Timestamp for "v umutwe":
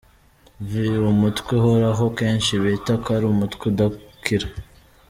0.69-1.49